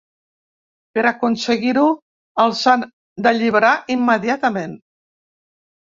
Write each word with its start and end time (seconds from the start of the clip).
Per 0.97 1.03
aconseguir-ho 1.09 1.85
els 2.47 2.65
han 2.75 2.89
d’alliberar 3.27 3.77
immediatament. 4.01 4.79